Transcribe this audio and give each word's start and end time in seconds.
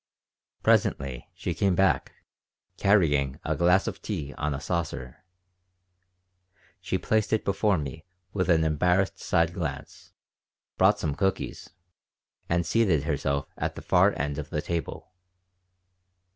Presently 0.63 1.29
she 1.35 1.53
came 1.53 1.75
back, 1.75 2.11
carrying 2.77 3.39
a 3.43 3.55
glass 3.55 3.85
of 3.85 4.01
tea 4.01 4.33
on 4.33 4.51
a 4.55 4.59
saucer. 4.59 5.23
She 6.79 6.97
placed 6.97 7.31
it 7.31 7.45
before 7.45 7.77
me 7.77 8.05
with 8.33 8.49
an 8.49 8.63
embarrassed 8.63 9.19
side 9.19 9.53
glance, 9.53 10.11
brought 10.75 10.97
some 10.97 11.13
cookies, 11.13 11.69
and 12.49 12.65
seated 12.65 13.03
herself 13.03 13.47
at 13.55 13.75
the 13.75 13.83
far 13.83 14.17
end 14.19 14.39
of 14.39 14.49
the 14.49 14.63
table. 14.63 15.11